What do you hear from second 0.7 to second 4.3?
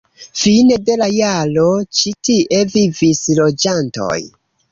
de la jaro ĉi tie vivis loĝantoj.